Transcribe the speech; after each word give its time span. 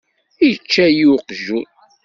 Ičča-yi 0.49 1.05
uqjun. 1.13 1.65